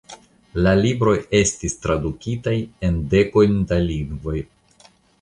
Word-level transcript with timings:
La 0.67 0.71
libroj 0.79 1.13
estis 1.41 1.77
tradukitaj 1.85 2.57
en 2.91 3.01
dekojn 3.15 3.57
da 3.73 3.83
lingvoj. 3.89 4.39